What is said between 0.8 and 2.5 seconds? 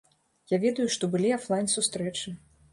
што былі афлайн-сустрэчы.